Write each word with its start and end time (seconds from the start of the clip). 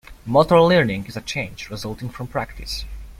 Motor 0.25 0.59
learning 0.63 1.05
is 1.05 1.15
a 1.15 1.21
change, 1.21 1.69
resulting 1.69 2.09
from 2.09 2.25
practice. 2.25 2.85